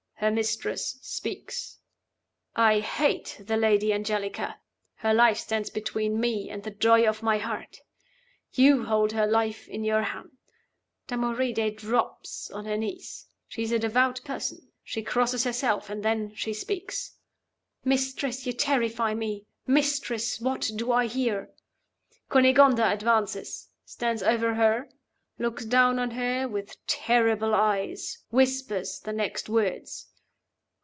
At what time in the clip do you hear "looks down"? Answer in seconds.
25.39-25.97